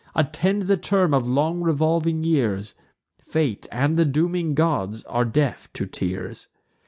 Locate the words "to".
5.73-5.85